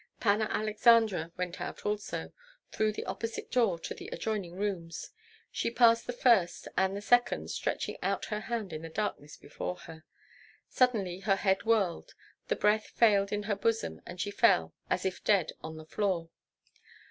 [0.19, 2.33] Panna Aleksandra went out also,
[2.71, 5.11] through the opposite door, to the adjoining rooms.
[5.51, 9.75] She passed the first and the second, stretching out her hand in the darkness before
[9.81, 10.03] her;
[10.67, 12.15] suddenly her head whirled,
[12.47, 16.31] the breath failed in her bosom, and she fell, as if dead, on the floor.